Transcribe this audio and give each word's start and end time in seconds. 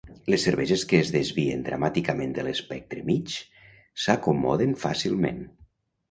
Les 0.33 0.43
cerveses 0.47 0.83
que 0.91 0.99
es 0.99 1.09
desvien 1.15 1.59
dramàticament 1.67 2.31
de 2.37 2.45
l'espectre 2.47 3.03
"mig" 3.09 3.35
s'acomoden 4.05 4.73
fàcilment. 4.85 5.45